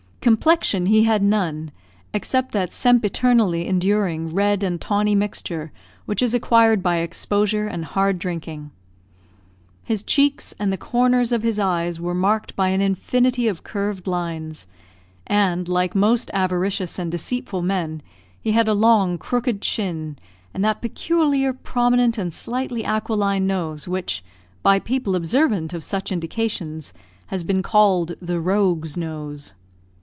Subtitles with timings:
[0.29, 1.71] Complexion he had none,
[2.13, 5.71] except that sempiternally enduring red and tawny mixture
[6.05, 8.69] which is acquired by exposure and hard drinking.
[9.83, 14.05] His cheeks and the corners of his eyes were marked by an infinity of curved
[14.05, 14.67] lines,
[15.25, 18.03] and, like most avaricious and deceitful men,
[18.39, 20.19] he had a long, crooked chin,
[20.53, 24.23] and that peculiar prominent and slightly aquiline nose which,
[24.61, 26.93] by people observant of such indications,
[27.27, 29.55] has been called "the rogue's nose."